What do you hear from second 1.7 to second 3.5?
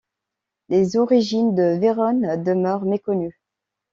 Véronnes demeurent méconnues.